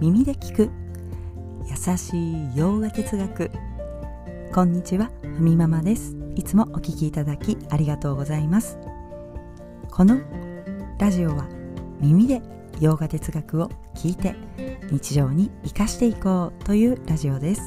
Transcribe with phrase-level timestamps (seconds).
[0.00, 0.70] 耳で聞く。
[1.68, 3.50] 優しい洋画哲学。
[4.50, 6.16] こんにちはふみママです。
[6.36, 8.78] いつもお聞きいただきありがとうございます。
[9.90, 10.18] この
[10.98, 11.46] ラジオは
[12.00, 12.40] 耳で
[12.80, 14.36] 洋画哲学を聞いて
[14.90, 17.60] 日常に生かしていこうというラジオです。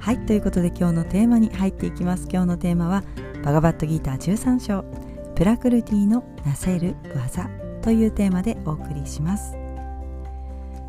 [0.00, 2.26] はいということで今日のテーマに入っていきます。
[2.28, 3.04] 今日のテーマは
[3.44, 4.84] バガバットギーター13章。
[5.36, 7.48] プラクルティのなせる技
[7.80, 9.65] というテーマでお送りします。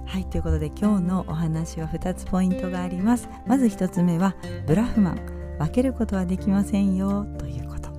[0.08, 3.28] はいということで今日のお話は2つポイントがあります。
[3.46, 5.38] まず1つ目はブラフマン。
[5.60, 7.26] 分けることはできませんよ。
[7.38, 7.90] ということ。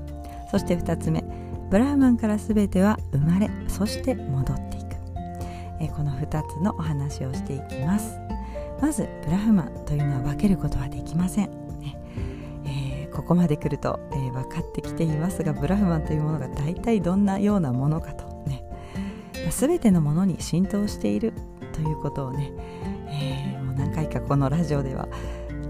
[0.51, 1.23] そして2つ目。
[1.71, 4.97] ブラフマンから全ては生まれそして戻っていく。
[5.80, 8.19] えこの2つのお話をしていきます。
[8.80, 12.01] まずブラフマンというのは分けることはできません、ね。
[12.65, 18.25] えー、ここまで来ると、えー、分かってきていますがブラフマンというものが大体どんなようなものかと。
[18.47, 18.65] ね、
[19.35, 21.35] まあ、全てのものに浸透している
[21.78, 22.51] ということをね、
[23.07, 25.09] えー、もう何回かこのラジオでは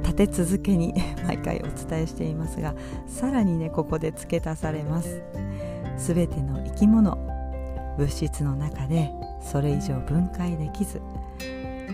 [0.03, 0.95] 立て続けに
[1.27, 2.75] 毎回お伝えしていますが
[3.07, 5.23] さらにねここで付け足されます。
[5.99, 7.19] 全ての生き物
[7.99, 11.03] 物質の中でそれ以上分解できず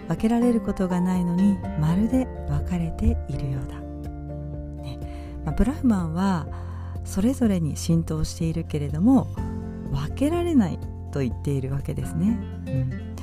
[0.06, 3.80] 分けられることがないのにまるで分かれているようだ、
[4.82, 4.98] ね。
[5.44, 6.46] まあ、ブラフマンは
[7.04, 9.28] それぞれに浸透しているけれども
[9.90, 10.78] 分けられない
[11.10, 13.13] と言っているわけですね、うん、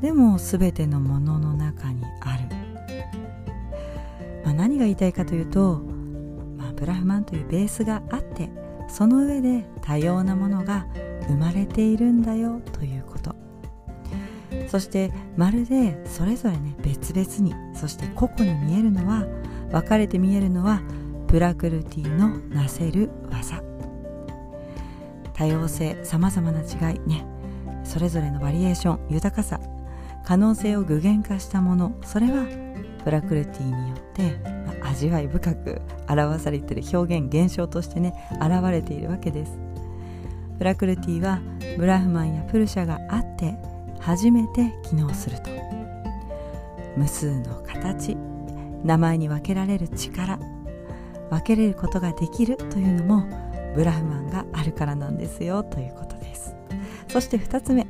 [0.00, 2.44] でも全てのものの中にある、
[4.44, 5.82] まあ、何が言いたいかというと、
[6.56, 8.50] まあ、ブラフマンというベースがあって
[8.88, 10.86] その上で多様なものが
[11.28, 13.34] 生まれているんだよということ。
[14.68, 19.26] そしてまるでそれぞれね別々にそして個々に見えるのは
[19.70, 20.80] 分かれて見えるのは
[21.28, 23.62] プラクルティのなせる技。
[25.34, 27.24] 多様性さまざまな違いね
[27.82, 29.60] それぞれのバリエーション豊かさ。
[30.30, 32.46] 可能性を具現化したものそれは
[33.02, 34.38] プラクルティによって、
[34.80, 39.58] ま、味わい深く表されている表現現象としてね現れているわけです。
[40.56, 41.40] プラクルティは
[41.76, 43.56] ブラフマンやプルシャがあって
[43.98, 45.50] 初めて機能すると。
[46.96, 48.16] 無数の形
[48.84, 50.38] 名前に分けられる力
[51.28, 53.26] 分けれることができるというのも
[53.74, 56.54] ブラフマンがあるからなんですよということです。
[57.08, 57.88] そして2つ目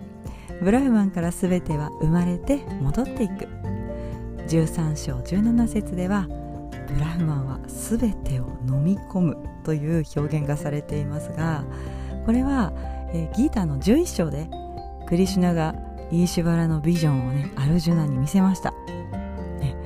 [0.62, 3.48] ブラフマンから全ては生まれて戻っていく。
[4.48, 6.26] 13章17節では
[6.92, 11.64] ブラフマンは全てを飲み込むという表現がされていますが
[12.26, 12.72] これは、
[13.12, 14.48] え、ギーターの11章で
[15.08, 15.76] クリシュナが
[16.10, 18.72] イーシュバラのビジョンをねアルジュナに見せました、
[19.60, 19.76] ね、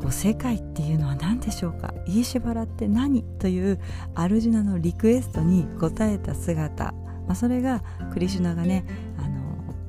[0.00, 1.94] こう世界っていうのは何でしょうか？
[2.06, 3.22] イーシュバラって何？
[3.22, 3.78] という
[4.16, 6.94] アルジュナのリクエストに応えた姿、
[7.28, 8.84] まあ、それがクリシュナがね
[9.18, 9.38] あの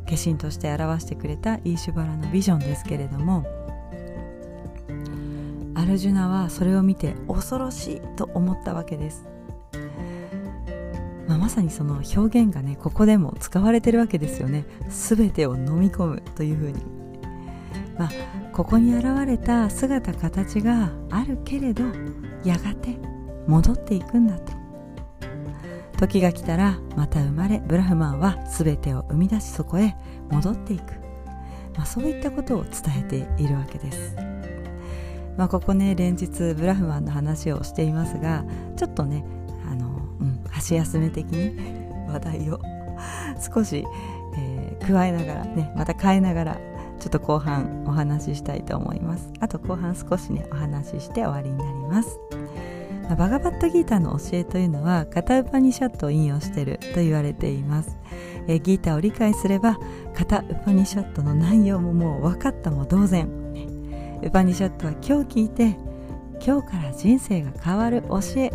[0.06, 3.46] 化身として表してくれたイーシュバラのビジョンですけれども
[5.74, 9.26] アルジュナはそれを見て恐ろしいと思ったわけです。
[11.26, 14.66] まあ、まさにその表現がねここでも使われてるわけですよね。
[14.90, 16.84] 全てを飲み込むというふうに。
[17.98, 18.10] まあ
[18.52, 21.84] ここに現れた姿形があるけれど
[22.44, 22.98] やがて
[23.48, 24.59] 戻っていくんだと。
[26.00, 29.98] 時が来たらまた生まれブラフマンは全てを生み出しそこへ
[30.32, 30.94] 戻っていく、
[31.76, 34.16] まあ、そういったことを伝えているわけです、
[35.38, 38.46] まあ、ここね連日ブラフマンの話をしていますが
[38.78, 39.26] ちょっとね
[39.70, 39.90] あの、
[40.22, 42.60] うん箸休め的に話題を
[43.54, 43.86] 少し、
[44.38, 46.58] えー、加えながらねまた変えながら
[47.00, 49.32] ちょっと後半お話ししたいと思います。
[49.40, 52.20] あと後半少しねお話しして終わりになります。
[53.16, 57.98] バガバットギーターの教えというのはカタウパニシャットを引用していると言われています、
[58.48, 59.78] え、ギーターを理解すれば
[60.14, 63.28] カタウパニシャットの内容ももう分かったも同然、
[64.22, 65.78] ウパニシャットは今日聞いて
[66.46, 68.52] 今日から人生が変わる教え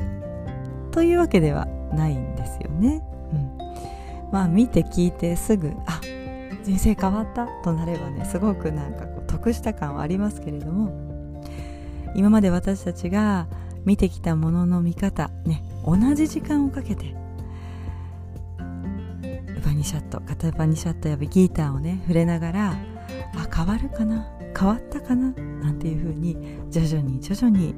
[0.93, 3.03] というわけではないんですよね。
[3.33, 6.01] うん、まあ見て聞いてすぐあ
[6.63, 11.05] 人生変わったとなればねすごくなんかこう得した感はありますけれども。
[12.15, 13.49] 今まで私たちが
[13.85, 17.15] 見てきたものの見方ね同じ時間をかけて
[19.57, 22.77] ウパニシャット片ウパニシャットやギーターをね触れながら
[23.37, 24.27] あ変わるかな
[24.59, 26.37] 変わったかななんていうふうに
[26.71, 27.75] 徐々に徐々に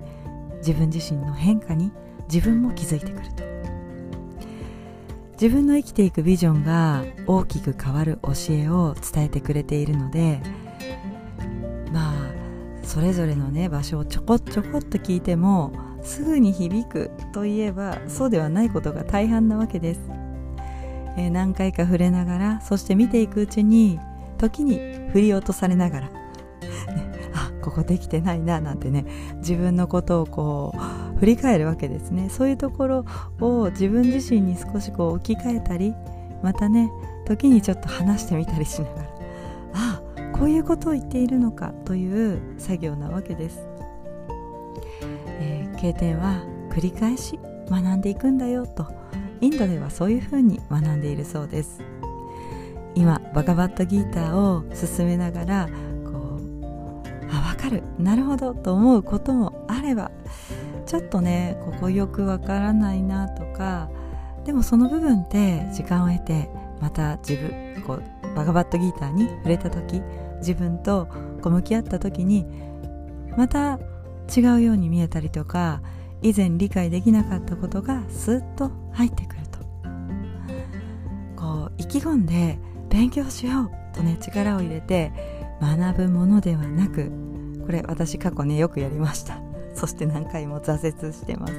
[0.59, 1.93] 自分自身の変化に
[2.33, 3.47] 自分も気づいてくると。
[5.41, 10.41] 自分の生きていくビジョンが大きく変わる教えを伝えてくれているので
[11.93, 12.15] まあ
[12.83, 15.73] それぞれのね場所をちょこちょこっと聞いても
[16.07, 20.01] すぐに響くといえばそうではないことが大半なわけです、
[21.19, 23.99] えー、何回か触れながらそして見ていくうちに
[24.39, 24.79] 時に
[25.11, 26.11] 振り落とされながら、
[27.35, 29.07] あここできてないななんてね
[29.39, 32.29] 自分のことをこう振り返るわけですね。
[32.29, 33.05] そういうところ
[33.41, 35.95] を自分自身に少しこう置き換えたり
[36.43, 36.91] またね
[37.25, 39.09] 時にちょっと話してみたりしながら
[39.73, 40.03] あ
[40.35, 43.67] あこういうことを言っているのかという作業なわけです、
[45.77, 47.39] 経典は繰り返し
[47.71, 48.87] 学んでいくんだよと
[49.41, 51.97] インドではそういうふうに学んでいるそうです。
[52.97, 55.69] 今バガバットギーターを進めながら
[56.03, 60.11] こうあ分かるなるほどと思うこともあれば
[60.87, 63.91] ちょっとねここよくわからないなとか
[64.47, 66.49] でもその部分って時間を経て
[66.81, 70.01] また自分こうバガバットギーターに触れた時
[70.39, 71.07] 自分と
[71.43, 72.47] こう向き合った時に
[73.37, 73.79] また
[74.35, 75.83] 違うように見えたりとか
[76.23, 79.59] 以前理解できなかったことがスッと入ってくると。
[81.37, 82.59] こう意気込んで
[82.89, 85.13] 勉強しようとね力を入れて
[85.61, 87.11] 学ぶものではなく
[87.65, 89.41] これ私過去ねよくやりました。
[89.75, 91.53] そして何回も挫折してます。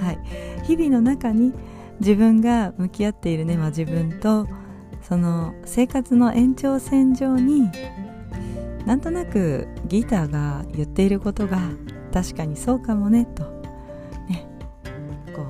[0.00, 0.18] はい。
[0.64, 1.52] 日々の中に
[2.00, 4.46] 自分が向き合っているね、まあ、自分と
[5.02, 7.70] その生活の延長線上に
[8.84, 11.58] なんとなくギターが言っていることが
[12.16, 13.42] 確かにそうかもねと。
[14.26, 14.46] ね。
[15.34, 15.44] こ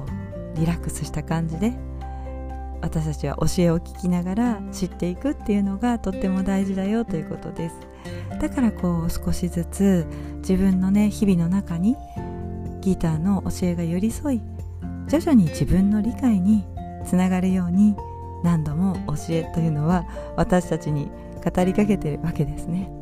[0.53, 1.73] うリラックスした感じで
[2.83, 7.77] 私たちは教えを聞きながら知っていくっていうのがとっても大事だよということです。
[8.41, 10.07] だからこう少しずつ
[10.39, 11.95] 自分のね日々の中に
[12.81, 14.41] ギターの教えが寄り添い
[15.07, 16.65] 徐々に自分の理解に
[17.05, 17.95] つながるように
[18.43, 20.05] 何度も教えというのは
[20.37, 21.13] 私たちに
[21.45, 22.96] 語りかけてるわけですね。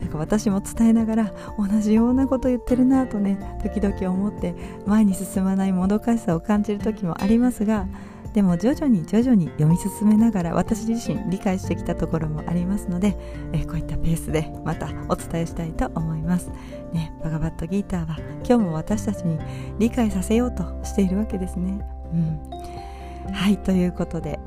[0.00, 4.54] だか私も伝えながら同じようなこと言ってるなとね時々思って
[4.86, 7.86] 前に進まないもどかしさを感じる時もありますが
[8.34, 13.16] でも徐々に徐々に読み進めながら私自身理解してきたところもありますので、
[13.52, 16.50] えこういったペースでまたお伝えしたいと思います。
[16.92, 19.38] ね、バガバットギーターは今日も私たちに
[19.78, 21.80] 理解させようとしているわけですね。
[22.12, 24.38] うん、はいということで、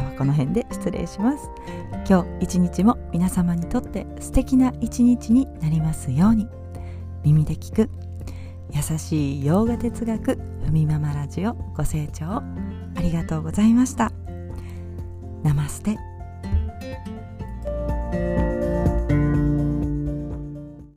[0.00, 1.50] 今日はこの辺で失礼します。
[2.08, 6.48] 今日一日も皆様にとって素敵な一日になりますように。
[7.22, 7.90] 耳で聞く
[8.70, 12.42] 優しい洋画哲学ふみままラジオご清聴あ
[13.02, 14.10] りがとうございました。
[15.42, 16.09] ナマステ。